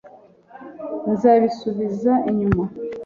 [1.11, 2.63] nzabisubiza inyuma